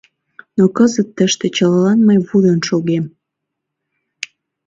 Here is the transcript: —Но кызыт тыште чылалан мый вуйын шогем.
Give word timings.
—Но 0.57 0.65
кызыт 0.77 1.07
тыште 1.17 1.47
чылалан 1.55 1.99
мый 2.07 2.17
вуйын 2.27 2.59
шогем. 2.67 3.05